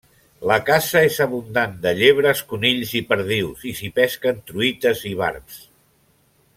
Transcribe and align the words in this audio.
La 0.51 0.55
caça 0.69 1.03
és 1.09 1.17
abundant, 1.25 1.75
de 1.83 1.93
llebres, 1.99 2.41
conills 2.55 2.95
i 3.01 3.01
perdius, 3.13 3.69
i 3.73 3.75
s'hi 3.81 3.93
pesquen 4.01 4.43
truites 4.51 5.05
i 5.11 5.17
barbs. 5.25 5.65